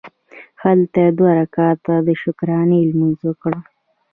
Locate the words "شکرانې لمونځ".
2.21-3.19